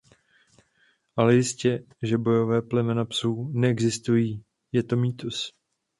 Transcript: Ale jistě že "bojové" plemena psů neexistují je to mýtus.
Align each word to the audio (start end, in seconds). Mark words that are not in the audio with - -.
Ale 1.15 1.35
jistě 1.35 1.83
že 2.01 2.17
"bojové" 2.17 2.61
plemena 2.61 3.05
psů 3.05 3.51
neexistují 3.53 4.43
je 4.71 4.83
to 4.83 4.95
mýtus. 4.97 5.53